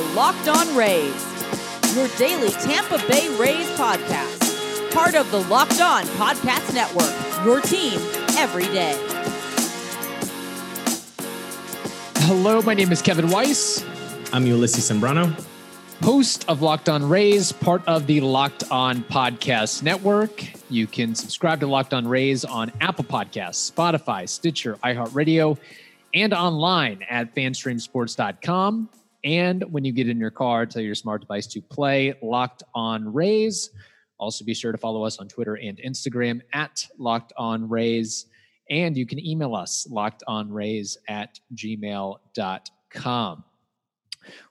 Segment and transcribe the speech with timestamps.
[0.00, 4.92] are Locked On Rays, your daily Tampa Bay Rays podcast.
[4.92, 7.98] Part of the Locked On Podcast Network, your team
[8.38, 8.94] every day.
[12.26, 13.84] Hello, my name is Kevin Weiss,
[14.32, 15.34] I'm Ulysses Sembrano.
[16.02, 20.44] host of Locked On Rays, part of the Locked On Podcast Network.
[20.70, 25.58] You can subscribe to Locked On Rays on Apple Podcasts, Spotify, Stitcher, iHeartRadio,
[26.14, 28.88] and online at fanstreamsports.com.
[29.24, 33.12] And when you get in your car, tell your smart device to play Locked On
[33.12, 33.70] Rays.
[34.18, 38.26] Also, be sure to follow us on Twitter and Instagram at Locked On Rays.
[38.68, 43.44] And you can email us lockedonrays at gmail.com.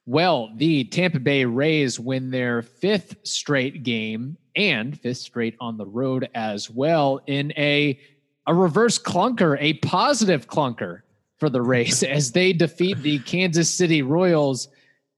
[0.06, 5.86] Well, the Tampa Bay Rays win their fifth straight game and fifth straight on the
[5.86, 8.00] road as well in a
[8.48, 11.02] a reverse clunker, a positive clunker
[11.40, 14.68] for the Rays as they defeat the Kansas City Royals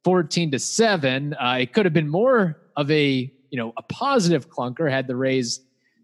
[0.03, 1.33] 14 to 7.
[1.33, 5.15] Uh, it could have been more of a, you know, a positive clunker had the
[5.15, 5.61] Rays,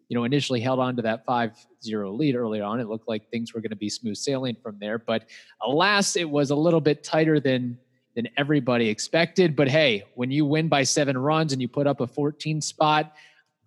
[0.10, 2.80] you know, initially held on to that 5-0 lead earlier on.
[2.80, 5.26] It looked like things were going to be smooth sailing from there, but
[5.62, 7.78] alas, it was a little bit tighter than
[8.16, 9.56] than everybody expected.
[9.56, 13.14] But hey, when you win by 7 runs and you put up a 14 spot,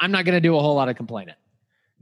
[0.01, 1.37] I'm not going to do a whole lot of complaining.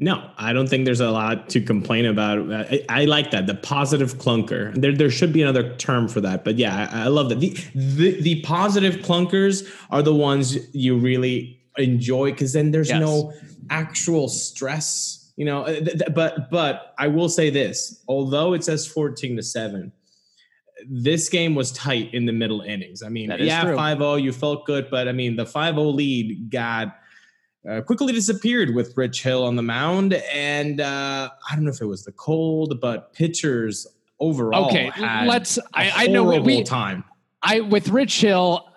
[0.01, 2.53] No, I don't think there's a lot to complain about.
[2.53, 4.73] I, I like that the positive clunker.
[4.81, 7.41] There, there should be another term for that, but yeah, I, I love that.
[7.41, 13.01] The, the the positive clunkers are the ones you really enjoy because then there's Yes.
[13.01, 13.33] no
[13.71, 15.33] actual stress.
[15.37, 19.35] You know, Uh, th- th- but but I will say this: although it says fourteen
[19.37, 19.91] to seven,
[20.89, 23.03] this game was tight in the middle innings.
[23.03, 23.77] I mean, yeah, true.
[23.77, 26.97] 5-0, you felt good, but I mean, the 5-0 lead got
[27.69, 31.81] uh, quickly disappeared with Rich Hill on the mound, and uh, I don't know if
[31.81, 33.87] it was the cold, but pitchers
[34.21, 35.59] overall Okay, had let's.
[35.75, 36.63] I, I know we.
[36.63, 37.05] time.
[37.43, 38.68] I with Rich Hill,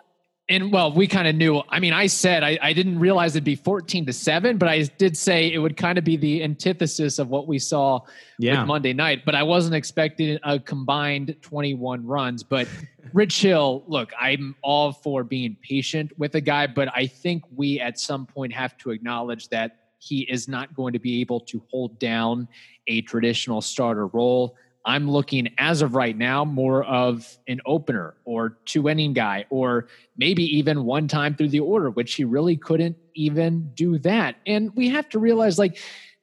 [0.51, 1.61] and well, we kind of knew.
[1.69, 4.81] I mean, I said I, I didn't realize it'd be fourteen to seven, but I
[4.83, 8.01] did say it would kind of be the antithesis of what we saw
[8.37, 9.23] Yeah, with Monday night.
[9.25, 12.43] But I wasn't expecting a combined twenty-one runs.
[12.43, 12.67] But
[13.13, 17.79] Rich Hill, look, I'm all for being patient with a guy, but I think we
[17.79, 21.63] at some point have to acknowledge that he is not going to be able to
[21.71, 22.47] hold down
[22.87, 24.57] a traditional starter role.
[24.85, 29.87] I'm looking as of right now more of an opener or two inning guy, or
[30.17, 34.37] maybe even one time through the order, which he really couldn't even do that.
[34.47, 35.77] And we have to realize like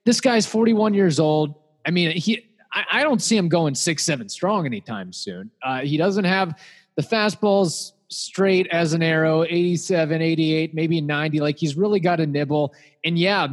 [0.05, 1.55] this guy's 41 years old.
[1.87, 5.51] I mean, he, I, I don't see him going six, seven strong anytime soon.
[5.63, 6.59] Uh, he doesn't have
[6.97, 11.41] the fastballs straight as an arrow, 87, 88, maybe 90.
[11.41, 12.75] Like he's really got a nibble.
[13.05, 13.49] And yeah,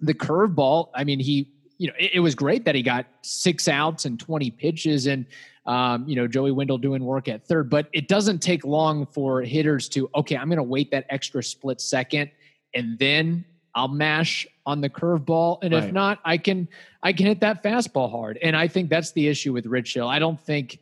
[0.00, 3.68] the curveball, I mean, he, you know, it, it was great that he got six
[3.68, 5.26] outs and 20 pitches and,
[5.66, 9.40] um, you know, Joey Wendle doing work at third, but it doesn't take long for
[9.42, 12.30] hitters to, okay, I'm going to wait that extra split second
[12.74, 15.58] and then I'll mash on the curveball.
[15.62, 16.68] And if not, I can,
[17.02, 18.38] I can hit that fastball hard.
[18.40, 20.08] And I think that's the issue with Rich Hill.
[20.08, 20.78] I don't think,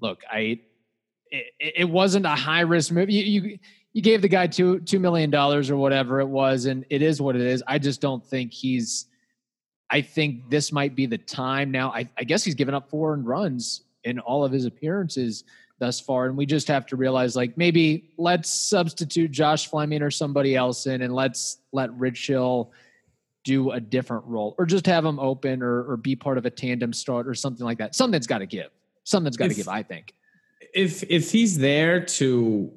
[0.00, 0.60] look, I,
[1.30, 3.10] it, it wasn't a high risk move.
[3.10, 3.58] You, you,
[3.92, 6.64] you gave the guy two, $2 million or whatever it was.
[6.64, 7.62] And it is what it is.
[7.66, 9.06] I just don't think he's,
[9.90, 11.90] I think this might be the time now.
[11.90, 15.44] I, I guess he's given up four earned runs in all of his appearances
[15.78, 16.26] thus far.
[16.26, 20.86] And we just have to realize like maybe let's substitute Josh Fleming or somebody else
[20.86, 22.70] in and let's let Rich Hill
[23.42, 26.50] do a different role or just have him open or, or be part of a
[26.50, 27.94] tandem start or something like that.
[27.94, 28.70] Something's got to give.
[29.04, 30.14] Something's got to give, I think.
[30.74, 32.72] if if he's there to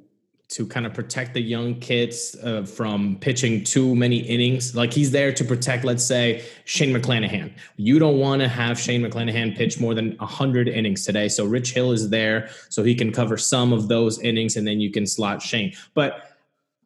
[0.54, 5.10] to kind of protect the young kids uh, from pitching too many innings, like he's
[5.10, 7.52] there to protect, let's say Shane McClanahan.
[7.78, 11.28] You don't want to have Shane McClanahan pitch more than hundred innings today.
[11.28, 14.80] So Rich Hill is there so he can cover some of those innings, and then
[14.80, 15.74] you can slot Shane.
[15.96, 16.30] But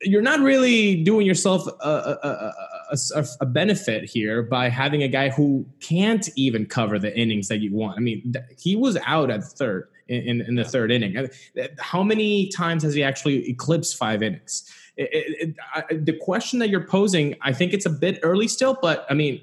[0.01, 2.53] you're not really doing yourself a, a,
[3.15, 7.59] a, a, benefit here by having a guy who can't even cover the innings that
[7.59, 7.97] you want.
[7.97, 11.17] I mean, he was out at third in, in, the third inning.
[11.17, 11.27] Uh,
[11.79, 14.71] How many times has he actually eclipsed five innings?
[14.95, 18.47] It, it, it, I, the question that you're posing, I think it's a bit early
[18.47, 19.41] still, but I mean,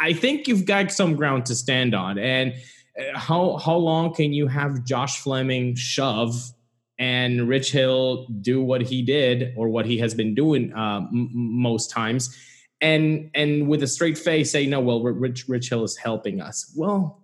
[0.00, 2.18] I- think you've got some ground to stand on.
[2.18, 2.54] And
[2.98, 6.52] uh, how how long can you have Josh Fleming shove
[6.98, 11.30] and Rich Hill do what he did or what he has been doing uh, m-
[11.32, 12.36] most times,
[12.80, 16.72] and and with a straight face say, no, well, Rich Rich Hill is helping us.
[16.76, 17.20] Well,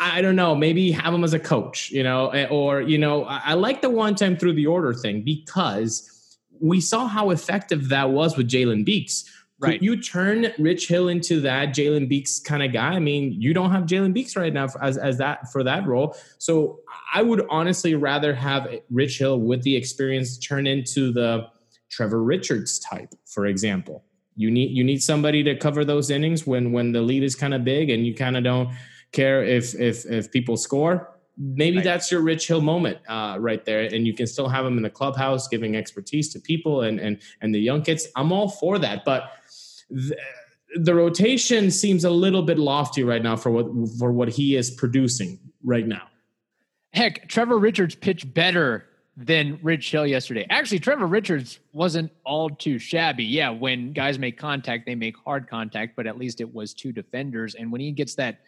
[0.00, 0.54] I don't know.
[0.54, 3.90] Maybe have him as a coach, you know, eh, or you know, I, like the
[3.90, 8.84] one time through the order thing because we saw how effective that was with Jalen
[8.84, 9.24] Beeks.
[9.58, 9.82] Right.
[9.82, 12.94] You turn Rich Hill into that Jalen Beeks kind of guy.
[12.94, 16.16] I mean, you don't have Jalen Beeks right now as, as that for that role.
[16.38, 16.80] So
[17.12, 21.48] I would honestly rather have Rich Hill with the experience turn into the
[21.90, 24.02] Trevor Richards type, for example.
[24.34, 27.52] You need you need somebody to cover those innings when when the lead is kind
[27.52, 28.70] of big and you kind of don't
[29.12, 31.16] care if if if people score.
[31.36, 31.84] Maybe right.
[31.84, 34.82] that's your Rich Hill moment uh, right there, and you can still have him in
[34.82, 38.08] the clubhouse giving expertise to people and and and the young kids.
[38.16, 39.32] I'm all for that, but
[39.88, 40.16] the,
[40.76, 43.66] the rotation seems a little bit lofty right now for what
[43.98, 46.02] for what he is producing right now.
[46.92, 48.86] Heck, Trevor Richards pitched better
[49.16, 50.46] than Rich Hill yesterday.
[50.50, 53.24] Actually, Trevor Richards wasn't all too shabby.
[53.24, 56.90] Yeah, when guys make contact, they make hard contact, but at least it was two
[56.90, 57.54] defenders.
[57.54, 58.40] And when he gets that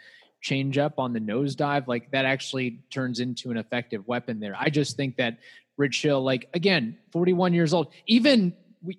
[0.42, 4.54] change up on the nosedive, like that actually turns into an effective weapon there.
[4.58, 5.38] I just think that
[5.78, 8.98] Rich Hill, like again, 41 years old, even we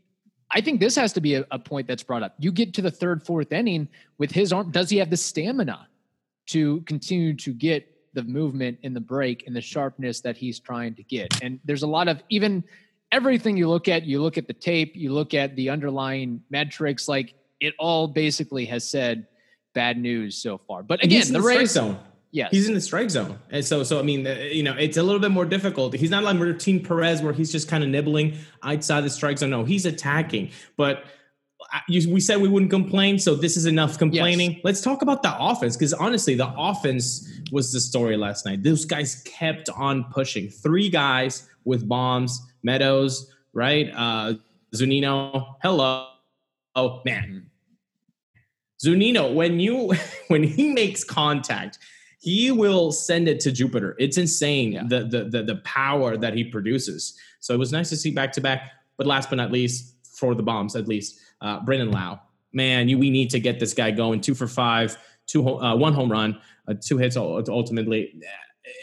[0.49, 2.33] I think this has to be a, a point that's brought up.
[2.39, 3.87] You get to the third, fourth inning
[4.17, 4.71] with his arm.
[4.71, 5.87] Does he have the stamina
[6.47, 10.95] to continue to get the movement in the break and the sharpness that he's trying
[10.95, 11.41] to get.
[11.41, 12.63] And there's a lot of even
[13.11, 17.07] everything you look at, you look at the tape, you look at the underlying metrics,
[17.07, 19.27] like it all basically has said
[19.73, 20.83] bad news so far.
[20.83, 21.99] But again, the, the Rays zone.
[22.31, 22.49] Yes.
[22.49, 23.37] He's in the strike zone.
[23.51, 25.93] And so, so I mean, uh, you know, it's a little bit more difficult.
[25.93, 29.51] He's not like Martin Perez where he's just kind of nibbling outside the strike zone.
[29.51, 30.49] No, he's attacking.
[30.75, 31.05] But
[31.87, 34.53] you, we said we wouldn't complain, so this is enough complaining.
[34.53, 34.61] Yes.
[34.63, 38.63] Let's talk about the offense because honestly, the offense was the story last night.
[38.63, 40.49] Those guys kept on pushing.
[40.49, 43.91] Three guys with bombs, Meadows, right?
[43.95, 44.33] Uh,
[44.75, 46.07] Zunino, hello,
[46.75, 47.49] oh man,
[48.83, 49.33] Zunino.
[49.33, 49.93] When you
[50.27, 51.79] when he makes contact,
[52.19, 53.95] he will send it to Jupiter.
[53.99, 54.83] It's insane yeah.
[54.87, 57.17] the, the the the power that he produces.
[57.39, 58.71] So it was nice to see back to back.
[58.97, 62.19] But last but not least, for the bombs at least, uh, Brandon Lowe.
[62.53, 64.21] Man, you, we need to get this guy going.
[64.21, 64.95] Two for five,
[65.25, 68.21] two uh, one home run, uh, two hits ultimately.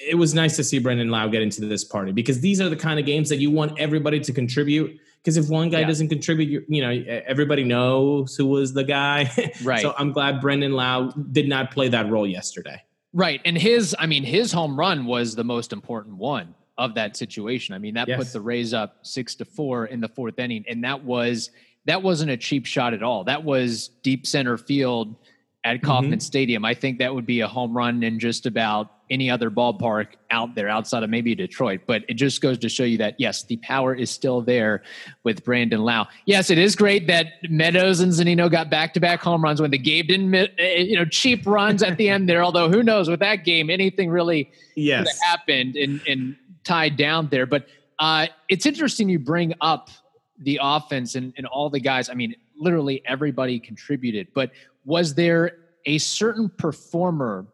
[0.06, 2.76] It was nice to see Brandon Lowe get into this party because these are the
[2.76, 4.98] kind of games that you want everybody to contribute.
[5.22, 5.86] Because if one guy yeah.
[5.86, 6.90] doesn't contribute, you, you, know
[7.26, 9.30] everybody knows who was the guy.
[9.62, 9.82] Right.
[9.82, 12.82] so I'm glad Brandon Lowe did not play that role yesterday.
[13.12, 17.16] Right, and his I mean his home run was the most important one of that
[17.16, 17.74] situation.
[17.74, 18.18] I mean that yes.
[18.18, 21.50] put the Rays up six to four in the fourth inning, and that was
[21.86, 23.24] that wasn't a cheap shot at all.
[23.24, 25.16] That was deep center field
[25.64, 26.20] at Kauffman mm-hmm.
[26.20, 26.64] Stadium.
[26.64, 30.54] I think that would be a home run in just about any other ballpark out
[30.54, 31.80] there outside of maybe Detroit.
[31.86, 34.82] But it just goes to show you that yes, the power is still there
[35.24, 36.04] with Brandon Lowe.
[36.24, 39.70] Yes, it is great that Meadows and Zunino got back to back home runs when
[39.70, 42.42] the game didn't, eh, eh, you know, cheap runs at the end there.
[42.42, 45.20] Although who knows with that game, anything really yes.
[45.20, 47.46] happened and, and tied down there.
[47.46, 47.66] But
[47.98, 49.90] uh, it's interesting you bring up
[50.38, 54.52] the offense and, and all the guys, I mean, literally everybody contributed, but
[54.90, 55.52] was there
[55.86, 57.46] a certain performer?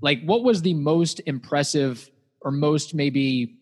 [0.00, 2.08] Like, what was the most impressive
[2.40, 3.56] or most maybe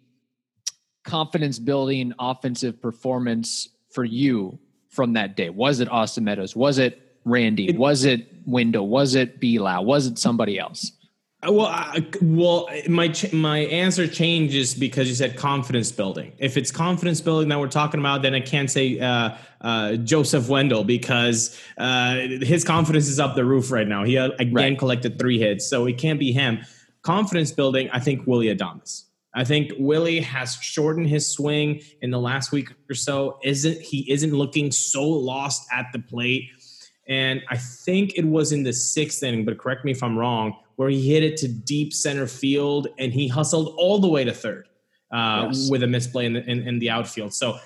[1.02, 4.58] confidence building offensive performance for you
[4.90, 5.48] from that day?
[5.48, 6.54] Was it Austin Meadows?
[6.54, 7.70] Was it Randy?
[7.70, 8.86] It, was it Wendle?
[8.86, 9.58] Was it B.
[9.58, 9.80] Lowe?
[9.80, 10.92] Was it somebody else?
[11.48, 16.32] Well, I, well, my my answer changes because you said confidence building.
[16.38, 20.48] If it's confidence building that we're talking about, then I can't say uh, uh, Joseph
[20.48, 24.02] Wendle because uh, his confidence is up the roof right now.
[24.02, 24.78] He uh, again right.
[24.78, 26.64] collected three hits, so it can't be him.
[27.02, 29.04] Confidence building, I think Willie Adames.
[29.32, 33.38] I think Willie has shortened his swing in the last week or so.
[33.44, 34.10] Isn't he?
[34.10, 36.50] Isn't looking so lost at the plate.
[37.06, 40.56] And I think it was in the sixth inning, but correct me if I'm wrong
[40.76, 44.32] where he hit it to deep center field and he hustled all the way to
[44.32, 44.68] third
[45.10, 45.70] uh, yes.
[45.70, 47.34] with a misplay in the, in, in the outfield.
[47.34, 47.58] So,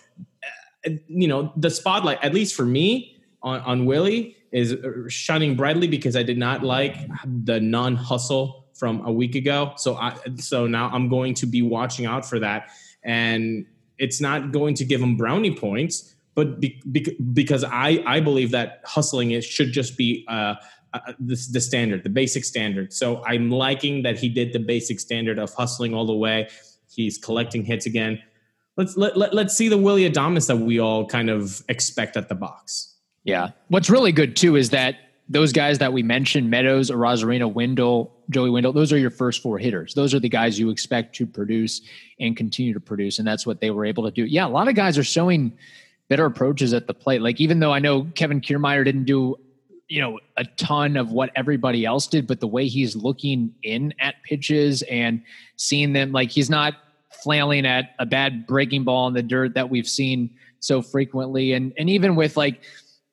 [0.86, 4.76] uh, you know, the spotlight, at least for me on, on Willy, is
[5.08, 6.96] shining brightly because I did not like
[7.44, 9.74] the non hustle from a week ago.
[9.76, 12.70] So, I, so now I'm going to be watching out for that.
[13.04, 13.66] And
[13.98, 18.50] it's not going to give him brownie points, but be, be, because I, I believe
[18.52, 20.54] that hustling it should just be uh,
[20.92, 22.92] uh, the, the standard, the basic standard.
[22.92, 26.48] So I'm liking that he did the basic standard of hustling all the way.
[26.90, 28.20] He's collecting hits again.
[28.76, 32.28] Let's let, let let's see the Willy Adames that we all kind of expect at
[32.28, 32.96] the box.
[33.24, 33.50] Yeah.
[33.68, 34.96] What's really good too is that
[35.28, 39.58] those guys that we mentioned, Meadows, Arozarena, Wendle, Joey Wendle, those are your first four
[39.58, 39.94] hitters.
[39.94, 41.82] Those are the guys you expect to produce
[42.18, 43.18] and continue to produce.
[43.18, 44.24] And that's what they were able to do.
[44.24, 45.52] Yeah, a lot of guys are showing
[46.08, 47.22] better approaches at the plate.
[47.22, 49.36] Like even though I know Kevin Kiermaier didn't do
[49.90, 53.92] you know a ton of what everybody else did but the way he's looking in
[54.00, 55.22] at pitches and
[55.56, 56.74] seeing them like he's not
[57.22, 60.30] flailing at a bad breaking ball in the dirt that we've seen
[60.60, 62.62] so frequently and and even with like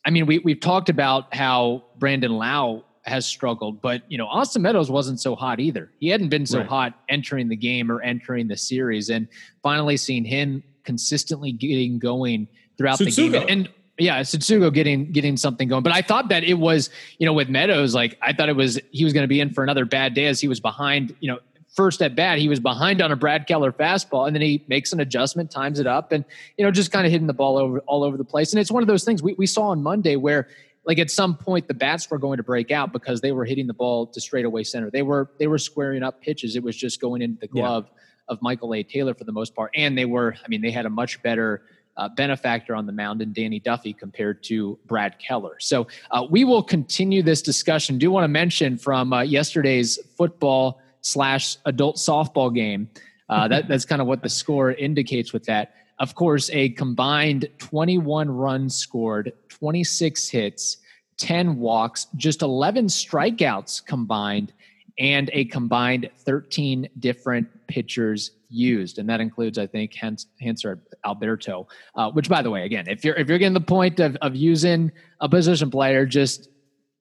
[0.05, 4.61] I mean, we we've talked about how Brandon Lowe has struggled, but you know, Austin
[4.61, 5.91] Meadows wasn't so hot either.
[5.99, 6.67] He hadn't been so Right.
[6.67, 9.27] hot entering the game or entering the series, and
[9.63, 13.33] finally seeing him consistently getting going throughout the game.
[13.49, 13.69] And
[13.99, 15.83] yeah, Satsugo getting getting something going.
[15.83, 18.79] But I thought that it was, you know, with Meadows, like I thought it was
[18.91, 21.31] he was going to be in for another bad day as he was behind, you
[21.31, 21.39] know,
[21.75, 24.93] first at bat, he was behind on a Brad Keller fastball, and then he makes
[24.93, 26.25] an adjustment, times it up, and
[26.57, 28.53] you know, just kind of hitting the ball over all over the place.
[28.53, 30.47] And it's one of those things we, we saw on Monday where
[30.85, 33.67] like at some point the bats were going to break out because they were hitting
[33.67, 34.89] the ball to straightaway center.
[34.89, 36.55] They were they were squaring up pitches.
[36.55, 37.61] It was just going into the Yeah.
[37.63, 37.89] glove
[38.29, 38.83] of Michael A.
[38.83, 39.71] Taylor for the most part.
[39.73, 41.61] And they were, I mean, they had a much better
[41.97, 45.57] uh, benefactor on the mound in Danny Duffy compared to Brad Keller.
[45.59, 47.97] So uh, we will continue this discussion.
[47.97, 52.89] Do want to mention from uh, yesterday's football slash adult softball game.
[53.29, 55.73] Uh, that, that's kind of what the score indicates with that.
[55.99, 60.77] Of course, a combined 21 runs scored, 26 hits,
[61.17, 64.53] 10 walks, just 11 strikeouts combined,
[64.99, 71.67] and a combined 13 different pitchers used, and that includes, I think, Hans, Hanser Alberto.
[71.95, 74.35] Uh, which, by the way, again, if you're if you're getting the point of of
[74.35, 76.49] using a position player, just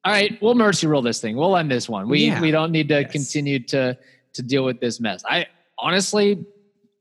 [0.04, 1.36] all right, we'll mercy rule this thing.
[1.36, 2.08] We'll end this one.
[2.08, 2.40] We Yeah.
[2.40, 3.12] we don't need to Yes.
[3.12, 3.96] continue to
[4.34, 5.22] to deal with this mess.
[5.28, 5.46] I
[5.78, 6.44] honestly,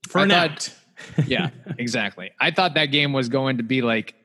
[0.08, 0.74] For I thought-
[1.28, 2.32] yeah, exactly.
[2.40, 4.16] I thought that game was going to be like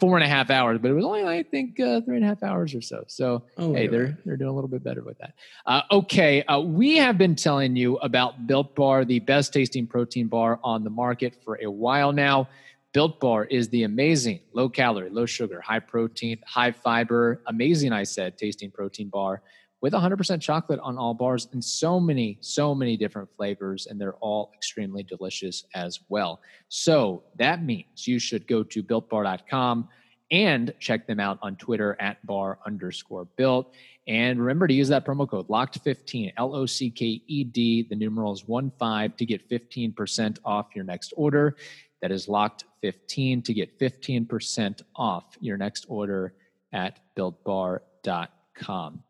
[0.00, 2.28] four and a half hours, but it was only I think uh, three and a
[2.28, 3.04] half hours or so.
[3.06, 5.34] So Oh, hey, they're they're doing a little bit better with that.
[5.66, 10.26] Uh, okay, uh, we have been telling you about Built Bar, the best tasting protein
[10.26, 12.48] bar on the market for a while now.
[12.92, 17.92] Built Bar is the amazing low calorie, low sugar, high protein, high fiber, amazing.
[17.92, 19.42] I said tasting protein bar
[19.80, 24.16] with 100% chocolate on all bars and so many, so many different flavors, and they're
[24.16, 26.40] all extremely delicious as well.
[26.68, 29.88] So that means you should go to builtbar.com
[30.30, 33.74] and check them out on Twitter at bar underscore built.
[34.06, 37.96] And remember to use that promo code locked15, L O C K E D, the
[37.96, 41.56] numerals 1 5 to get 15% off your next order.
[42.02, 46.34] That is locked 15 to get 15% off your next order
[46.72, 49.02] at builtbar.com.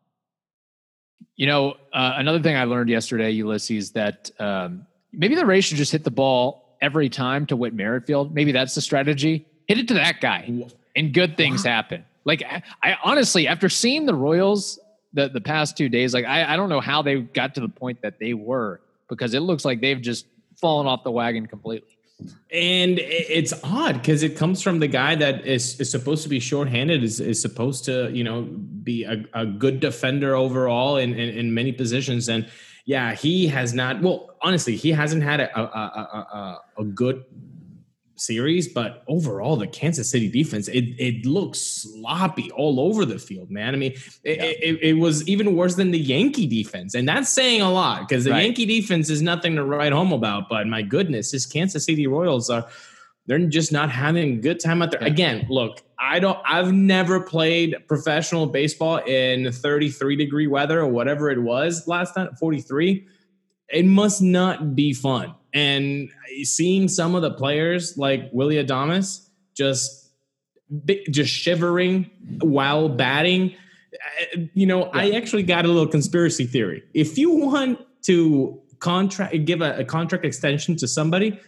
[1.35, 5.77] You know, uh, another thing I learned yesterday, Ulysses, that um, maybe the Rays should
[5.77, 8.33] just hit the ball every time to Whit Merrifield.
[8.33, 9.47] Maybe that's the strategy.
[9.67, 12.05] Hit it to that guy, and good things happen.
[12.25, 14.79] Like I, I honestly, after seeing the Royals
[15.13, 17.69] the the past two days, like I, I don't know how they got to the
[17.69, 20.25] point that they were because it looks like they've just
[20.57, 21.97] fallen off the wagon completely.
[22.51, 26.39] And it's odd because it comes from the guy that is, is supposed to be
[26.39, 31.29] shorthanded, is, is supposed to, you know, be a, a good defender overall in, in,
[31.29, 32.27] in many positions.
[32.27, 32.49] And
[32.85, 37.23] yeah, he has not, well, honestly, he hasn't had a, a, a, a, a good
[38.25, 43.49] series, but overall, the Kansas City defense, it, it looks sloppy all over the field,
[43.51, 43.73] man.
[43.73, 44.43] I mean, it, Yeah.
[44.43, 46.93] it, it was even worse than the Yankee defense.
[46.95, 48.43] And that's saying a lot because the Right.
[48.43, 50.49] Yankee defense is nothing to write home about.
[50.49, 52.67] But my goodness, this Kansas City Royals are
[53.27, 55.01] they're just not having a good time out there.
[55.01, 55.07] Yeah.
[55.07, 61.29] Again, look, I don't I've never played professional baseball in 33 degree weather or whatever
[61.29, 63.05] it was last time, 43.
[63.69, 65.35] It must not be fun.
[65.53, 66.09] And
[66.43, 70.09] seeing some of the players like Willie Adames just
[71.09, 73.53] just shivering while batting,
[73.93, 76.83] uh, you know, I actually got a little conspiracy theory.
[76.93, 81.39] If you want to contract give a, a contract extension to somebody,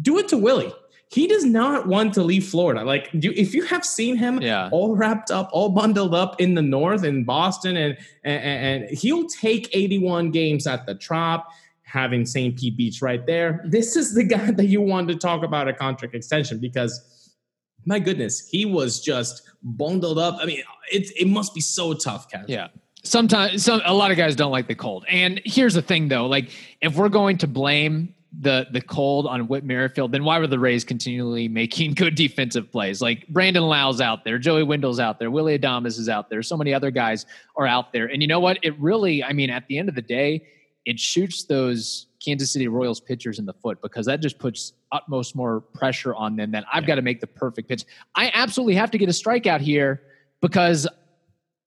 [0.00, 0.72] do it to Willie.
[1.10, 2.84] He does not want to leave Florida.
[2.84, 4.70] Like, do, if you have seen him Yeah.
[4.72, 9.26] all wrapped up, all bundled up in the north in Boston, and and, and he'll
[9.26, 12.58] take 81 games at the Trop, having St.
[12.58, 13.62] Pete Beach right there.
[13.64, 17.08] This is the guy that you want to talk about a contract extension because
[17.84, 20.36] my goodness, he was just bundled up.
[20.40, 22.44] I mean, it it must be so tough, Ken.
[22.48, 22.68] Yeah.
[23.04, 25.04] Sometimes some a lot of guys don't like the cold.
[25.08, 29.48] And here's the thing though, like if we're going to blame the the cold on
[29.48, 33.02] Whit Merrifield, then why were the Rays continually making good defensive plays?
[33.02, 36.56] Like Brandon Lowe's out there, Joey Wendle's out there, Willie Adames is out there, so
[36.56, 38.06] many other guys are out there.
[38.06, 38.58] And you know what?
[38.62, 40.46] It really, I mean, at the end of the day,
[40.84, 45.34] it shoots those Kansas City Royals pitchers in the foot because that just puts utmost
[45.36, 47.84] more pressure on them that I've got to make the perfect pitch.
[48.14, 50.02] I absolutely have to get a strikeout here
[50.40, 50.86] because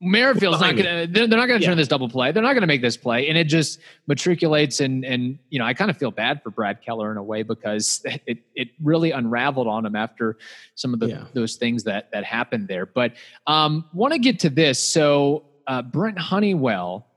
[0.01, 1.69] Merrifield's not going to, they're, they're not going to Yeah.
[1.69, 2.31] turn this double play.
[2.33, 3.29] They're not going to make this play.
[3.29, 4.81] And it just matriculates.
[4.83, 7.43] And, and, you know, I kind of feel bad for Brad Keller in a way
[7.43, 10.37] because it, it really unraveled on him after
[10.75, 11.23] some of the, Yeah.
[11.33, 12.85] those things that, that happened there.
[12.85, 13.13] But
[13.47, 14.85] um, want to get to this.
[14.85, 17.07] So uh, Brent Honeywell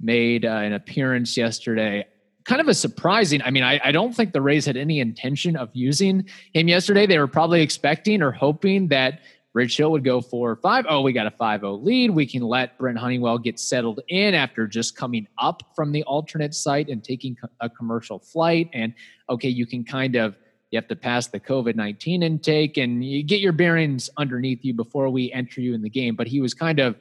[0.00, 2.06] made uh, an appearance yesterday.
[2.44, 3.40] Kind of a surprising.
[3.42, 7.06] I mean, I, I don't think the Rays had any intention of using him yesterday.
[7.06, 9.20] They were probably expecting or hoping that
[9.54, 11.00] Rich Hill would go for 5 0.
[11.02, 12.10] We got a 5 0 lead.
[12.10, 16.54] We can let Brent Honeywell get settled in after just coming up from the alternate
[16.54, 18.68] site and taking a commercial flight.
[18.72, 18.92] And
[19.30, 20.36] okay, you can kind of
[20.70, 24.74] you have to pass the COVID 19 intake and you get your bearings underneath you
[24.74, 26.16] before we enter you in the game.
[26.16, 26.96] But he was kind of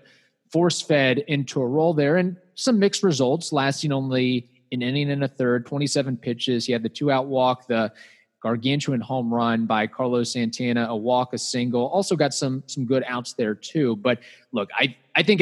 [0.54, 5.24] force fed into a role there and some mixed results, lasting only an inning and
[5.24, 6.68] a third, 27 pitches.
[6.68, 7.92] He had the two out walk, the
[8.40, 11.88] gargantuan home run by Carlos Santana, a walk, a single.
[11.88, 13.96] Also got some some good outs there too.
[13.96, 14.20] But
[14.52, 15.42] look, I I think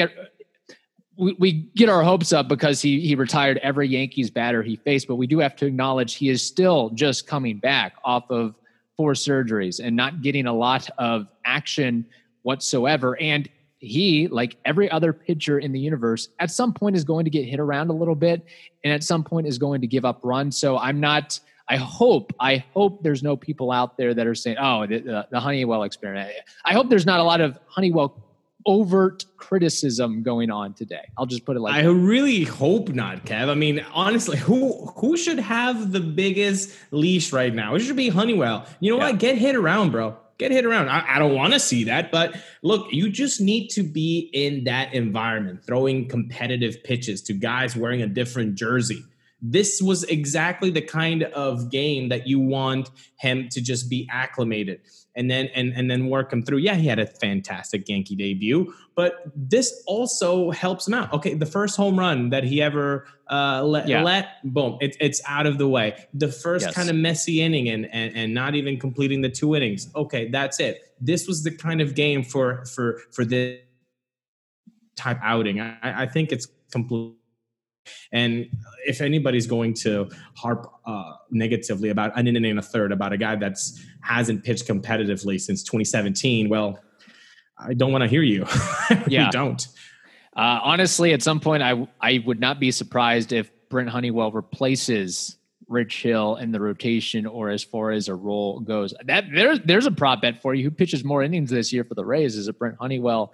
[1.17, 5.09] we, we get our hopes up because he he retired every Yankees batter he faced,
[5.09, 8.55] but we do have to acknowledge he is still just coming back off of
[8.95, 12.05] four surgeries and not getting a lot of action
[12.43, 13.19] whatsoever.
[13.19, 13.49] And
[13.81, 17.45] he, like every other pitcher in the universe, at some point is going to get
[17.45, 18.45] hit around a little bit,
[18.83, 20.57] and at some point is going to give up runs.
[20.57, 24.57] So I'm not I hope, I hope there's no people out there that are saying,
[24.59, 26.31] "Oh, the, the, Honeywell experiment."
[26.65, 28.21] I hope there's not a lot of Honeywell
[28.65, 31.09] overt criticism going on today.
[31.17, 31.93] I'll just put it like I that.
[31.93, 33.47] really hope not, Kev.
[33.47, 37.75] I mean, honestly, who who should have the biggest leash right now?
[37.75, 38.65] It should be Honeywell.
[38.81, 39.11] You know yeah.
[39.11, 39.19] what?
[39.19, 40.17] Get hit around, bro.
[40.41, 40.89] Get hit around.
[40.89, 44.63] I, I don't want to see that, but look, you just need to be in
[44.63, 49.03] that environment, throwing competitive pitches to guys wearing a different jersey
[49.41, 54.81] this was exactly the kind of game that you want him to just be acclimated
[55.15, 56.59] and then and and then work him through.
[56.59, 61.11] Yeah, he had a fantastic Yankee debut, but this also helps him out.
[61.13, 64.03] Okay, the first home run that he ever uh, let, yeah.
[64.03, 66.07] let boom, it, it's out of the way.
[66.13, 66.75] The first yes.
[66.75, 69.89] kind of messy inning and, and and not even completing the two innings.
[69.95, 70.93] Okay, that's it.
[70.99, 73.59] This was the kind of game for for for this
[74.95, 75.59] type outing.
[75.59, 77.15] I, I think it's completely
[78.11, 78.47] and
[78.85, 83.17] if anybody's going to harp uh, negatively about an inning and a third about a
[83.17, 86.79] guy that's hasn't pitched competitively since 2017, well,
[87.57, 88.45] I don't want to hear you.
[89.07, 89.67] yeah, don't.
[90.35, 95.37] Uh, honestly, at some point, I I would not be surprised if Brent Honeywell replaces
[95.67, 98.93] Rich Hill in the rotation, or as far as a role goes.
[99.05, 100.63] That there's there's a prop bet for you.
[100.63, 102.35] Who pitches more innings this year for the Rays?
[102.35, 103.33] Is it Brent Honeywell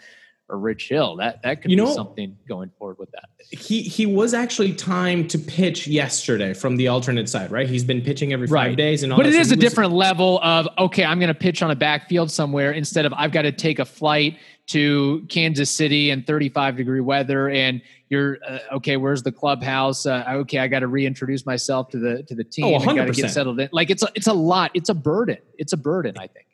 [0.50, 1.18] or Rich Hill.
[1.18, 3.30] That that could you be know, something going forward with that.
[3.50, 7.68] He he was actually timed to pitch yesterday from the alternate side, right?
[7.68, 8.78] He's been pitching every five right.
[8.78, 9.18] days, and all.
[9.18, 11.04] but it is a was, different level of okay.
[11.04, 13.86] I'm going to pitch on a backfield somewhere instead of I've got to take a
[13.86, 18.98] flight to Kansas City in 35 degree weather, and you're uh, okay.
[18.98, 20.06] Where's the clubhouse?
[20.06, 22.66] Uh, okay, I got to reintroduce myself to the to the team.
[22.66, 23.70] Oh, got to get settled in.
[23.72, 24.72] Like it's a, it's a lot.
[24.74, 25.38] It's a burden.
[25.58, 26.18] It's a burden.
[26.18, 26.46] I think.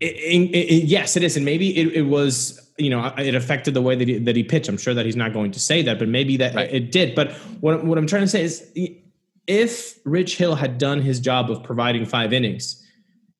[0.00, 3.82] It, it, it, yes, it is, and maybe it, was you know it affected the
[3.82, 4.68] way that he, that he pitched.
[4.68, 6.72] I'm sure that he's not going to say that, but maybe that right.
[6.72, 7.14] it did.
[7.14, 8.70] But what what I'm trying to say is,
[9.46, 12.84] if Rich Hill had done his job of providing five innings,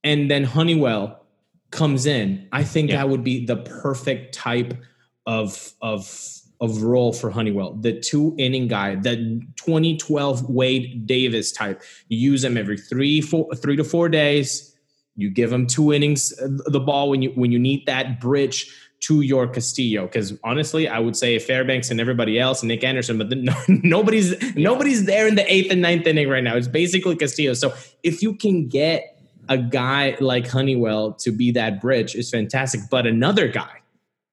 [0.05, 1.25] and then Honeywell
[1.71, 2.99] comes in, I think yeah.
[2.99, 4.75] that would be the perfect type
[5.27, 6.09] of of
[6.61, 9.17] of role for Honeywell, the two inning guy, the
[9.57, 11.83] 2012 Wade Davis type.
[12.09, 14.73] You use him every three, four, three to four days
[15.17, 18.75] you give them two innings uh, the ball when you when you need that bridge
[19.03, 20.07] to your Castillo.
[20.07, 23.55] Because honestly, I would say Fairbanks and everybody else, and Nick Anderson, but the, no,
[23.69, 24.53] nobody's yeah.
[24.57, 26.57] nobody's there in the eighth and ninth inning right now.
[26.57, 27.55] It's basically Castillo.
[27.55, 32.83] So if you can get a guy like Honeywell to be that bridge, is fantastic.
[32.91, 33.81] But another guy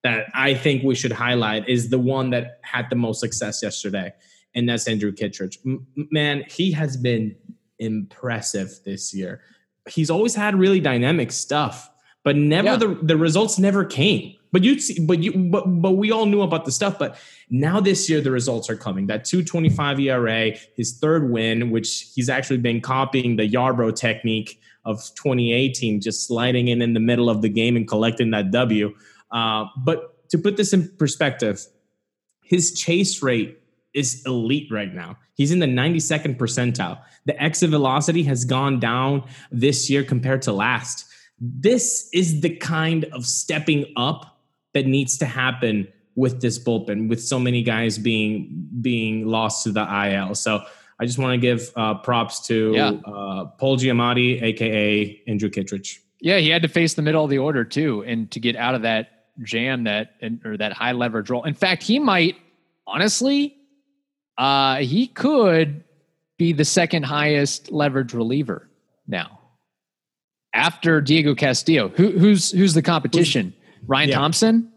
[0.04, 4.14] that I think we should highlight is the one that had the most success yesterday,
[4.56, 5.60] and that's Andrew Kittredge.
[5.66, 7.36] M- man, he has been
[7.80, 9.42] impressive this year
[9.90, 11.90] he's always had really dynamic stuff,
[12.24, 12.76] but never yeah.
[12.78, 14.36] the the results never came.
[14.52, 16.98] But you see, but you but but we all knew about the stuff.
[16.98, 19.08] But now this year the results are coming.
[19.08, 24.98] That 225 ERA, his third win, which he's actually been copying the Yarbrough technique of
[25.16, 28.96] 2018, just sliding in in the middle of the game and collecting that W.
[29.32, 31.66] Uh, but to put this in perspective,
[32.42, 33.60] his chase rate
[33.94, 35.18] is elite right now.
[35.36, 37.00] He's in the 92nd percentile.
[37.26, 41.06] The exit velocity has gone down this year compared to last.
[41.40, 44.39] This is the kind of stepping up
[44.74, 49.72] that needs to happen with this bullpen, with so many guys being being lost to
[49.72, 50.36] the IL.
[50.36, 50.62] So
[51.00, 52.90] I just want to give uh, props to yeah.
[52.90, 56.02] uh, Paul Giamatti, aka Andrew Kittredge.
[56.20, 58.76] Yeah, he had to face the middle of the order too, and to get out
[58.76, 61.46] of that jam that or that high leverage role.
[61.46, 62.36] In fact, he might
[62.86, 63.56] honestly
[64.38, 65.84] uh, he could
[66.38, 68.70] be the second highest leverage reliever
[69.08, 69.40] now.
[70.54, 73.54] After Diego Castillo, who, who's who's the competition?
[73.88, 74.16] Ryan yeah.
[74.16, 74.72] Thompson.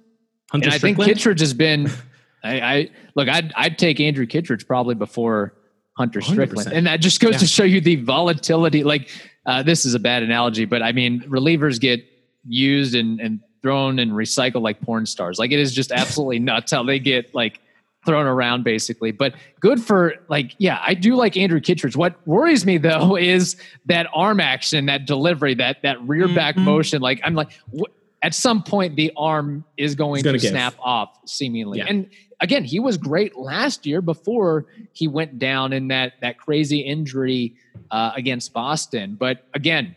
[0.50, 1.90] Hunter and I think Kittredge has been.
[2.44, 3.28] I, I, look.
[3.28, 5.54] I'd I'd take Andrew Kittredge probably before
[5.96, 6.72] Hunter Strickland, 100%.
[6.72, 7.38] and that just goes yeah.
[7.38, 8.82] to show you the volatility.
[8.82, 9.10] Like
[9.46, 12.04] uh, this is a bad analogy, but I mean relievers get
[12.46, 15.38] used and and thrown and recycled like porn stars.
[15.38, 17.60] Like it is just absolutely nuts how they get like
[18.04, 19.12] thrown around basically.
[19.12, 21.96] But good for like, yeah, I do like Andrew Kittredge.
[21.96, 26.64] What worries me though is that arm action, that delivery, that that rear back mm-hmm.
[26.64, 27.02] motion.
[27.02, 27.90] Like I'm like, wh-
[28.22, 30.42] at some point the arm is going to give.
[30.42, 31.78] snap off seemingly.
[31.78, 31.86] Yeah.
[31.88, 32.08] And
[32.40, 37.56] again, he was great last year before he went down in that that crazy injury
[37.90, 39.16] uh, against Boston.
[39.18, 39.96] But again,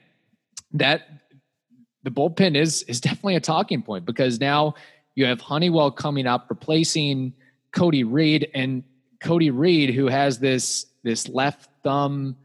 [0.74, 1.08] that
[2.04, 4.74] the bullpen is is definitely a talking point because now
[5.14, 7.34] you have Honeywell coming up replacing
[7.72, 8.84] Cody Reed and
[9.22, 12.36] Cody Reed who has this this left thumb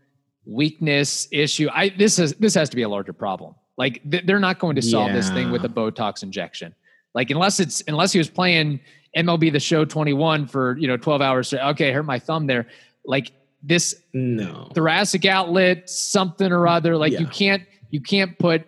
[0.45, 1.69] weakness issue.
[1.73, 3.55] I this is this has to be a larger problem.
[3.81, 5.17] Like th- they're not going to solve yeah.
[5.17, 6.75] this thing with a Botox injection.
[7.15, 8.79] Like unless it's unless he was playing
[9.17, 11.55] MLB the Show 21 for you know 12 hours.
[11.55, 12.67] Okay, I hurt my thumb there.
[13.07, 16.95] Like this no thoracic outlet, something or other.
[16.99, 17.21] Like yeah.
[17.21, 18.67] you can't you can't put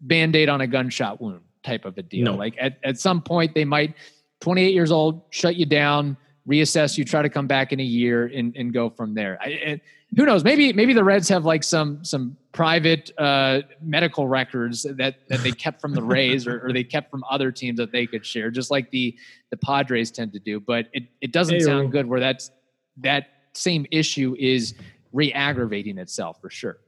[0.00, 2.24] band-aid on a gunshot wound type of a deal.
[2.24, 2.34] No.
[2.34, 3.94] Like at, at some point they might
[4.40, 6.16] 28 years old, shut you down,
[6.48, 9.36] reassess you, try to come back in a year and, and go from there.
[9.42, 9.80] I, and
[10.16, 10.42] who knows?
[10.42, 15.50] Maybe maybe the Reds have like some some private uh, medical records that that they
[15.50, 18.50] kept from the Rays or, or, they kept from other teams that they could share,
[18.50, 19.18] just like the
[19.50, 20.60] the Padres tend to do.
[20.60, 22.50] But it, it doesn't hey, sound good where that's
[22.98, 24.74] that same issue is
[25.12, 26.78] re-aggravating itself for sure.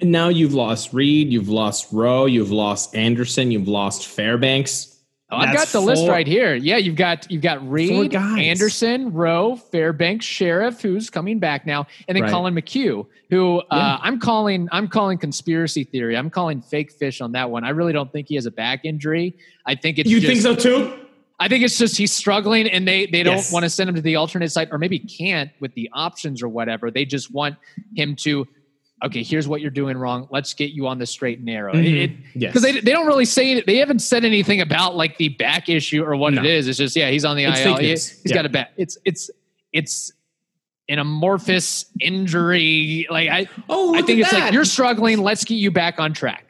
[0.00, 4.93] And now you've lost Reed, you've lost Roe, you've lost Anderson, you've lost Fairbanks.
[5.34, 6.54] Oh, I've got the four, list right here.
[6.54, 12.16] Yeah, you've got you've got Reed, Anderson, Roe, Fairbanks, Sherriff, who's coming back now, and
[12.16, 12.30] then right.
[12.30, 13.98] Collin McHugh, who uh.
[14.00, 16.16] I'm calling I'm calling conspiracy theory.
[16.16, 17.64] I'm calling fake fish on that one.
[17.64, 19.36] I really don't think he has a back injury.
[19.66, 21.04] I think it's you just, think so too.
[21.40, 23.52] I think it's just he's struggling, and they they don't yes.
[23.52, 26.48] want to send him to the alternate site, or maybe can't with the options or
[26.48, 26.90] whatever.
[26.90, 27.56] They just want
[27.96, 28.46] him to
[29.02, 30.28] okay, here's what you're doing wrong.
[30.30, 31.72] Let's get you on the straight and narrow.
[31.72, 32.22] Mm-hmm.
[32.38, 32.74] Because yes.
[32.74, 36.16] they, they don't really say They haven't said anything about like the back issue or
[36.16, 36.42] what no.
[36.42, 36.68] it is.
[36.68, 37.76] It's just, yeah, he's on the it's IL.
[37.76, 38.34] He, has yeah.
[38.34, 38.72] got a back.
[38.76, 39.30] It's, it's,
[39.72, 40.12] it's
[40.88, 43.06] an amorphous injury.
[43.10, 44.40] Like I, oh, I think it's that.
[44.40, 45.18] like you're struggling.
[45.18, 46.46] Let's get you back on track.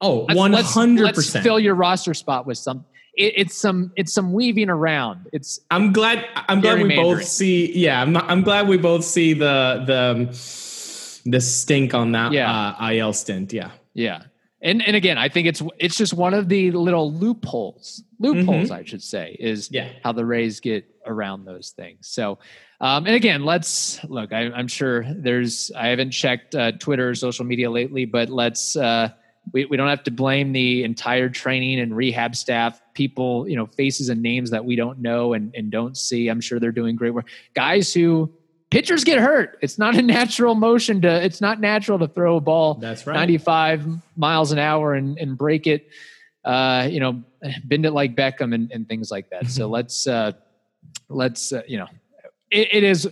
[0.00, 1.34] oh one hundred percent.
[1.34, 2.84] Let's Fill your roster spot with some.
[3.14, 3.92] It, it's some.
[3.96, 5.28] It's some weaving around.
[5.32, 5.60] It's.
[5.70, 6.24] I'm glad.
[6.48, 7.76] I'm glad we both see.
[7.76, 8.12] Yeah, I'm.
[8.12, 10.32] Not, I'm glad we both see the the
[11.30, 12.74] the stink on that yeah.
[12.80, 13.52] uh, IL stint.
[13.52, 13.70] Yeah.
[13.94, 14.22] Yeah.
[14.60, 18.02] And and again, I think it's it's just one of the little loopholes.
[18.18, 18.72] Loopholes, mm-hmm.
[18.72, 19.88] I should say, is yeah.
[20.02, 22.08] how the Rays get around those things.
[22.08, 22.38] So,
[22.80, 24.32] um, and again, let's look.
[24.32, 25.70] I, am sure there's.
[25.76, 28.76] I haven't checked uh, Twitter or social media lately, but let's.
[28.76, 29.10] Uh,
[29.52, 33.64] we, we don't have to blame the entire training and rehab staff people you know
[33.64, 36.96] faces and names that we don't know and, and don't see i'm sure they're doing
[36.96, 38.30] great work guys who
[38.70, 39.58] pitchers get hurt.
[39.60, 41.24] It's not a natural motion to.
[41.24, 42.74] It's not natural to throw a ball.
[42.74, 43.14] That's right.
[43.14, 45.88] 95 miles an hour and and break it.
[46.44, 47.22] Uh, you know,
[47.64, 49.48] bend it like Beckham and, and things like that.
[49.48, 50.32] so let's uh,
[51.08, 51.88] let's uh, you know,
[52.50, 53.08] it, it is.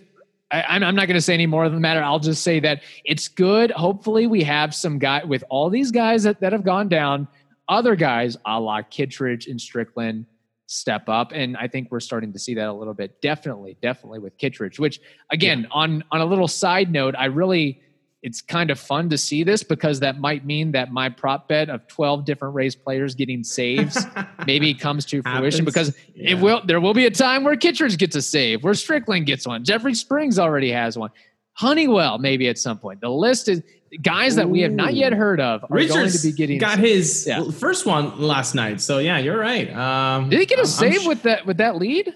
[0.49, 2.01] I, am not going to say any more than the matter.
[2.01, 3.73] I'll just say that it's good.
[3.73, 7.27] Hopefully, we have some guy with all these guys that, that have gone down.
[7.69, 10.25] Other guys, a la Kittredge and Strickland,
[10.67, 14.19] step up and i think we're starting to see that a little bit definitely definitely
[14.19, 15.01] with kittredge which
[15.31, 15.69] again yeah.
[15.71, 17.81] on on a little side note i really
[18.23, 21.71] it's kind of fun to see this because that might mean that my prop bet
[21.71, 24.05] of 12 different race players getting saves
[24.47, 26.31] maybe comes to fruition because yeah.
[26.31, 29.47] it will there will be a time where kittredge gets a save where strickland gets
[29.47, 31.11] one jeffrey springs already has one
[31.53, 33.63] honeywell maybe at some point the list is
[34.03, 36.79] guys that we have not yet heard of are Richards going to be getting got
[36.79, 37.51] his yeah.
[37.51, 38.81] first one last night.
[38.81, 39.73] So yeah, you're right.
[39.75, 42.15] Um, did he get a I'm, save I'm with that with that lead?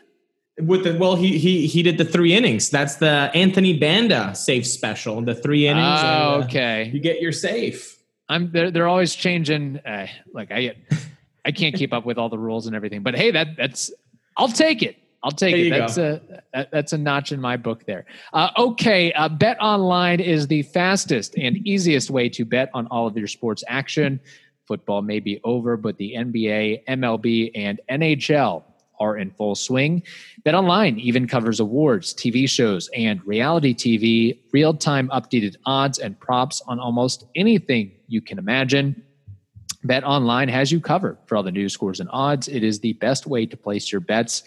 [0.59, 2.71] With the well, he he he did the three innings.
[2.71, 5.23] That's the Anthony Banda safe special.
[5.23, 6.01] The three innings.
[6.03, 6.91] Oh, and, uh, okay.
[6.93, 7.99] You get your safe.
[8.29, 9.79] I'm they're, they're always changing.
[9.79, 10.77] Uh, like I
[11.45, 13.03] I can't keep up with all the rules and everything.
[13.03, 13.91] But hey, that that's
[14.37, 14.97] I'll take it.
[15.23, 15.79] I'll take there it.
[15.79, 16.21] That's go.
[16.55, 18.07] a that's a notch in my book there.
[18.33, 23.07] Uh, okay, uh, Bet Online is the fastest and easiest way to bet on all
[23.07, 24.21] of your sports action.
[24.67, 28.63] Football may be over, but the NBA, MLB, and NHL
[29.01, 30.03] are in full swing.
[30.45, 36.19] Bet Online even covers awards, TV shows, and reality TV, real time updated odds and
[36.21, 39.03] props on almost anything you can imagine.
[39.85, 42.49] Bet Online has you covered for all the news, scores, and odds.
[42.49, 44.45] It is the best way to place your bets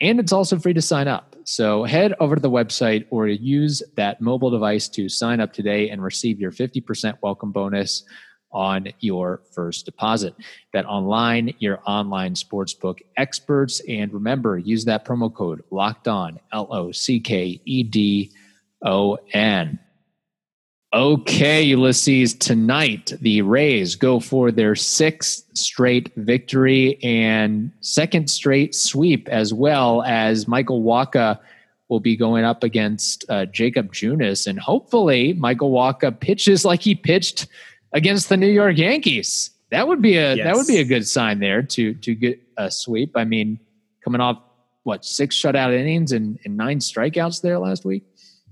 [0.00, 1.36] and it's also free to sign up.
[1.44, 5.90] So head over to the website or use that mobile device to sign up today
[5.90, 8.04] and receive your 50% welcome bonus
[8.52, 10.34] on your first deposit.
[10.72, 13.80] Bet online, your online sportsbook experts.
[13.88, 18.32] And remember, use that promo code locked on, L O C K E D
[18.84, 19.78] O N.
[20.92, 22.34] Okay, Ulysses.
[22.34, 30.02] Tonight, the Rays go for their sixth straight victory and second straight sweep, as well
[30.02, 31.38] as Michael Wacha
[31.88, 34.48] will be going up against uh, Jakob Junis.
[34.48, 37.46] And hopefully, Michael Wacha pitches like he pitched
[37.92, 39.50] against the New York Yankees.
[39.70, 40.44] That would be a yes.
[40.44, 43.16] that would be a good sign there to to get a sweep.
[43.16, 43.60] I mean,
[44.02, 44.42] coming off
[44.82, 48.04] what six shutout innings and, and nine strikeouts there last week.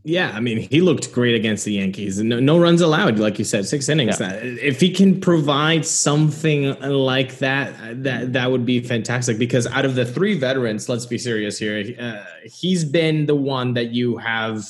[0.08, 2.18] Yeah, I mean, he looked great against the Yankees.
[2.18, 4.18] No, no runs allowed, like you said, six innings.
[4.18, 4.32] Yeah.
[4.32, 9.38] If he can provide something like that, that that would be fantastic.
[9.38, 13.74] Because out of the three veterans, let's be serious here, uh, he's been the one
[13.74, 14.64] that you have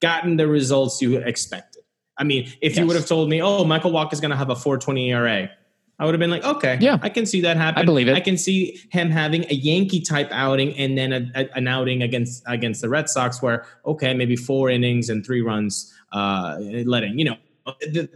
[0.00, 1.82] gotten the results you expected.
[2.16, 2.78] I mean, if yes.
[2.78, 5.50] you would have told me, "Oh, Michael Wacha is going to have a 4.20 ERA,"
[6.00, 7.82] I would have been like, okay, yeah, I can see that happen.
[7.82, 8.14] I believe it.
[8.14, 12.02] I can see him having a Yankee type outing and then a, a, an outing
[12.02, 17.18] against against the Red Sox where okay, maybe four innings and three runs, uh, letting
[17.18, 17.36] you know.
[17.80, 18.08] The,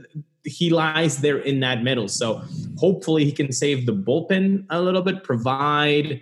[0.44, 2.08] he lies there in that middle.
[2.08, 2.42] So
[2.76, 6.20] hopefully he can save the bullpen a little bit, provide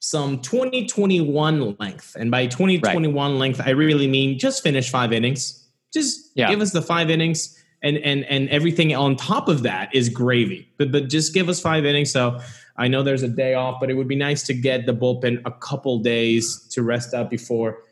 [0.00, 2.16] some 2021 length.
[2.18, 3.38] And by 2021 right.
[3.38, 5.66] length, I really mean just finish five innings.
[5.92, 6.48] Just yeah.
[6.50, 10.68] give us the five innings and and and everything on top of that is gravy.
[10.78, 12.12] But but just give us five innings.
[12.12, 12.40] So
[12.76, 15.42] I know there's a day off, but it would be nice to get the bullpen
[15.44, 17.82] a couple days to rest up before.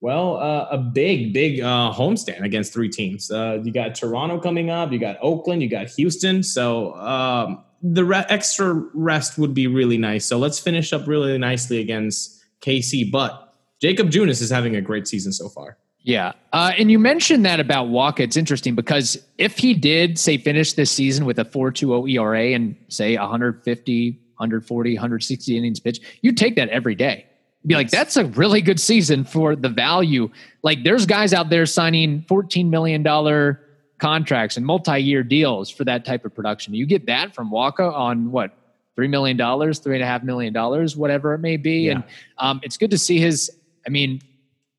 [0.00, 3.30] Well, uh, a big, big uh, homestand against three teams.
[3.30, 4.90] Uh, you got Toronto coming up.
[4.90, 5.62] You got Oakland.
[5.62, 6.42] You got Houston.
[6.42, 10.26] So um, the re- extra rest would be really nice.
[10.26, 13.12] So let's finish up really nicely against KC.
[13.12, 15.78] But Jakob Junis is having a great season so far.
[16.04, 16.32] Yeah.
[16.52, 18.20] Uh, and you mentioned that about Wacha.
[18.20, 22.76] It's interesting because if he did, say, finish this season with a 4.20 ERA and
[22.88, 27.26] say 150, 140, 160 innings pitch, you take that every day.
[27.64, 27.78] Be yes.
[27.78, 30.28] like, that's a really good season for the value.
[30.62, 33.56] Like, there's guys out there signing $14 million
[33.98, 36.74] contracts and multi year deals for that type of production.
[36.74, 38.56] You get that from Wacha on what?
[38.98, 40.54] $3 million, $3.5 million,
[40.96, 41.86] whatever it may be.
[41.86, 41.92] Yeah.
[41.92, 42.04] And
[42.36, 43.50] um, it's good to see his,
[43.86, 44.20] I mean,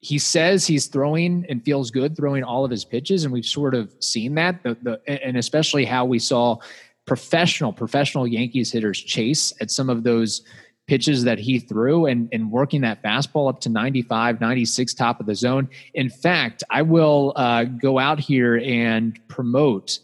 [0.03, 3.73] he says he's throwing and feels good throwing all of his pitches, and we've sort
[3.73, 4.61] of seen that.
[4.61, 6.57] The, the, and especially how we saw
[7.05, 10.41] professional professional Yankees hitters chase at some of those
[10.87, 15.25] pitches that he threw and, and working that fastball up to 95, 96 top of
[15.25, 15.69] the zone.
[15.93, 19.99] In fact, I will uh, go out here and promote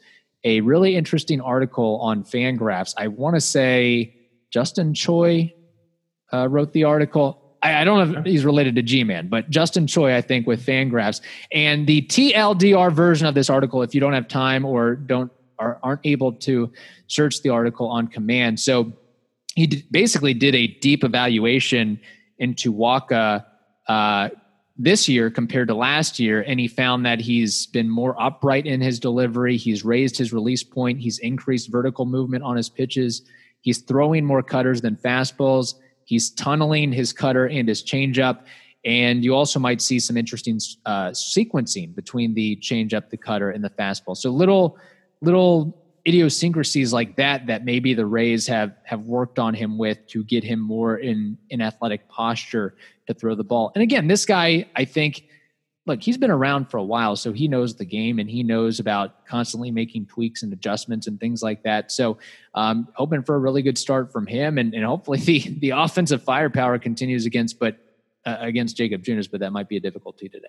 [0.45, 2.93] a really interesting article on Fangraphs.
[2.95, 4.15] I want to say
[4.49, 5.53] Justin Choi
[6.31, 7.38] uh, wrote the article.
[7.61, 10.65] I, I don't know if he's related to G-Man, but Justin Choi, I think, with
[10.65, 11.21] Fangraphs.
[11.51, 15.79] And the TLDR version of this article, if you don't have time or don't are,
[15.83, 16.71] aren't able to
[17.07, 18.59] search the article on command.
[18.59, 18.93] So
[19.55, 21.99] he did, basically did a deep evaluation
[22.37, 23.45] into Wacha
[23.87, 24.29] uh,
[24.77, 28.79] this year compared to last year, and he found that he's been more upright in
[28.79, 29.57] his delivery.
[29.57, 30.99] He's raised his release point.
[30.99, 33.23] He's increased vertical movement on his pitches.
[33.61, 35.73] He's throwing more cutters than fastballs.
[36.09, 38.45] He's tunneling his cutter and his changeup.
[38.83, 43.63] And you also might see some interesting uh, sequencing between the changeup, the cutter, and
[43.63, 44.17] the fastball.
[44.17, 44.79] So little,
[45.21, 50.23] little idiosyncrasies like that that maybe the Rays have have worked on him with to
[50.23, 52.73] get him more in in athletic posture
[53.05, 53.71] to throw the ball.
[53.75, 55.25] And again, this guy, I think
[55.89, 58.79] look, he's been around for a while, so he knows the game and he knows
[58.79, 61.91] about constantly making tweaks and adjustments and things like that.
[61.91, 62.19] So,
[62.53, 66.23] um, hoping for a really good start from him, and, and hopefully the the offensive
[66.23, 67.77] firepower continues against, but
[68.25, 70.47] uh, against Jakob Junis, but that might be a difficulty today.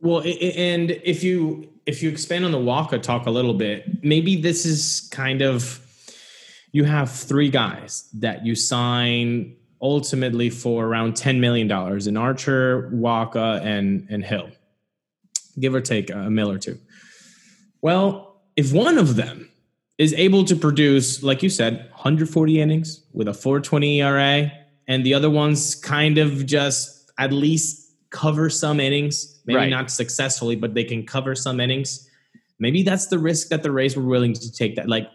[0.00, 4.36] Well, and if you if you expand on the Wacha talk a little bit, maybe
[4.40, 5.80] this is kind of
[6.72, 11.70] you have three guys that you sign ultimately for around $10 million
[12.08, 14.50] in Archer, Wacha, and, and Hill,
[15.58, 16.78] give or take a mill or two.
[17.80, 19.50] Well, if one of them
[19.98, 24.52] is able to produce, like you said, 140 innings with a 420 ERA,
[24.86, 29.70] and the other ones kind of just at least cover some innings, maybe right.
[29.70, 32.08] not successfully, but they can cover some innings.
[32.58, 34.76] Maybe that's the risk that the Rays were willing to take.
[34.76, 35.08] That like,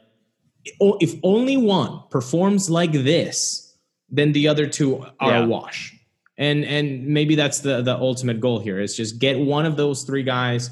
[0.64, 3.73] if only one performs like this,
[4.14, 5.44] then the other two are yeah.
[5.44, 5.94] a wash.
[6.38, 10.04] And and maybe that's the the ultimate goal here is just get one of those
[10.04, 10.70] three guys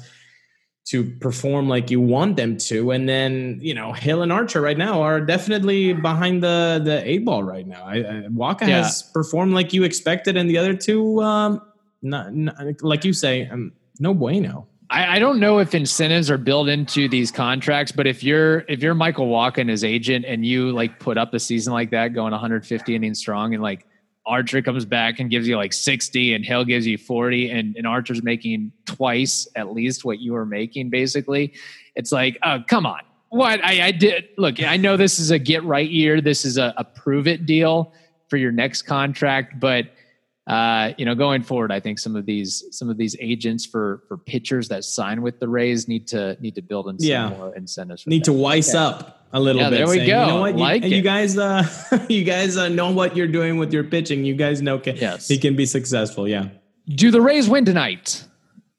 [0.84, 4.76] to perform like you want them to and then you know hill and archer right
[4.76, 8.82] now are definitely behind the the eight ball right now I, I, Wacha yeah.
[8.82, 11.62] has performed like you expected and the other two um
[12.02, 16.36] not, not like you say um, no bueno I, I, don't know if incentives are
[16.36, 20.70] built into these contracts, but if you're if you're Michael Wacha, his agent, and you
[20.70, 23.86] like put up a season like that, going 150 innings strong, and like
[24.26, 27.86] Archer comes back and gives you like 60 and Hill gives you 40 and, and
[27.86, 31.54] Archer's making twice at least what you were making basically.
[31.96, 33.00] It's like, oh, come on.
[33.30, 36.20] What I, I did look, I know this is a get right year.
[36.20, 37.94] This is a, a prove it deal
[38.28, 39.86] for your next contract, but
[40.46, 44.02] uh, you know, going forward, I think some of these some of these agents for
[44.08, 47.28] for pitchers that sign with the Rays need to need to build in some yeah.
[47.28, 48.06] more incentives.
[48.06, 49.76] Need to wise up a little yeah, bit.
[49.76, 50.20] There we saying, go.
[50.20, 50.56] You know what?
[50.56, 51.64] Like you, you guys, uh,
[52.08, 54.24] you guys uh, know what you're doing with your pitching.
[54.24, 55.28] You guys know can, yes.
[55.28, 56.26] he can be successful.
[56.26, 56.48] Yeah.
[56.88, 58.24] Do the Rays win tonight?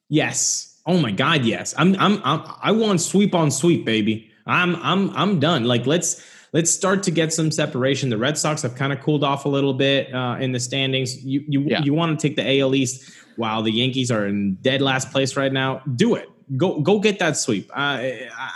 [0.09, 0.81] Yes.
[0.85, 1.73] Oh my God, yes.
[1.77, 4.29] I'm I'm, I'm I want sweep on sweep, baby.
[4.45, 5.63] I'm I'm I'm done.
[5.63, 6.21] Like let's
[6.53, 8.09] let's start to get some separation.
[8.09, 11.23] The Red Sox have kind of cooled off a little bit uh, in the standings.
[11.25, 11.81] You you yeah.
[11.81, 15.35] you want to take the AL East while the Yankees are in dead last place
[15.35, 15.81] right now.
[15.95, 16.29] Do it.
[16.55, 17.69] Go go get that sweep.
[17.73, 18.03] Uh,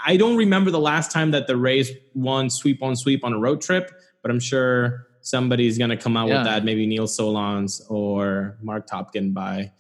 [0.05, 3.39] I don't remember the last time that the Rays won sweep on sweep on a
[3.39, 6.37] road trip, but I'm sure somebody's going to come out yeah.
[6.37, 6.63] with that.
[6.63, 9.71] Maybe Neil Solondz or Marc Topkin by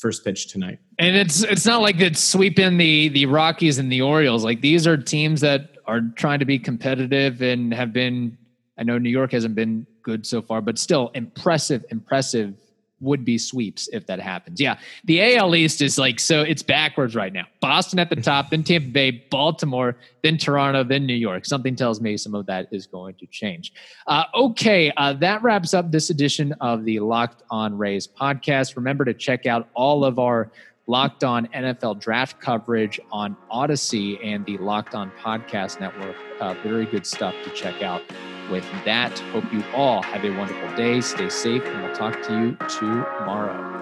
[0.00, 0.78] first pitch tonight.
[0.98, 4.42] And it's it's not like it's sweeping the the Rockies and the Orioles.
[4.42, 8.38] Like these are teams that are trying to be competitive and have been.
[8.78, 12.54] I know New York hasn't been good so far, but still impressive, impressive
[13.00, 14.60] would be sweeps if that happens.
[14.60, 17.46] Yeah, the AL East is like so it's backwards right now.
[17.60, 21.46] Boston at the top, then Tampa Bay, Baltimore, then Toronto, then New York.
[21.46, 23.72] Something tells me some of that is going to change.
[24.06, 28.76] Uh, okay, uh, that wraps up this edition of the Locked On Rays podcast.
[28.76, 30.50] Remember to check out all of our
[30.90, 36.16] Locked On NFL draft coverage on Odyssey and the Locked On Podcast Network.
[36.40, 38.02] Uh, very good stuff to check out
[38.50, 41.00] with that, hope you all have a wonderful day.
[41.00, 43.79] Stay safe, and we'll talk to you tomorrow.